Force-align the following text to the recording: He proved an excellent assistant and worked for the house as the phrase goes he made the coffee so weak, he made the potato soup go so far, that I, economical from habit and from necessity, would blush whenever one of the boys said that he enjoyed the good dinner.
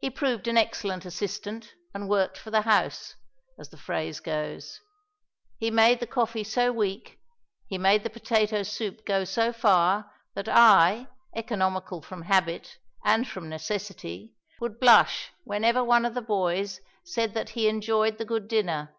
He 0.00 0.08
proved 0.08 0.48
an 0.48 0.56
excellent 0.56 1.04
assistant 1.04 1.74
and 1.92 2.08
worked 2.08 2.38
for 2.38 2.50
the 2.50 2.62
house 2.62 3.16
as 3.58 3.68
the 3.68 3.76
phrase 3.76 4.18
goes 4.18 4.80
he 5.58 5.70
made 5.70 6.00
the 6.00 6.06
coffee 6.06 6.42
so 6.42 6.72
weak, 6.72 7.18
he 7.66 7.76
made 7.76 8.02
the 8.02 8.08
potato 8.08 8.62
soup 8.62 9.04
go 9.04 9.24
so 9.24 9.52
far, 9.52 10.10
that 10.32 10.48
I, 10.48 11.08
economical 11.36 12.00
from 12.00 12.22
habit 12.22 12.78
and 13.04 13.28
from 13.28 13.50
necessity, 13.50 14.32
would 14.58 14.80
blush 14.80 15.30
whenever 15.44 15.84
one 15.84 16.06
of 16.06 16.14
the 16.14 16.22
boys 16.22 16.80
said 17.04 17.34
that 17.34 17.50
he 17.50 17.68
enjoyed 17.68 18.16
the 18.16 18.24
good 18.24 18.48
dinner. 18.48 18.96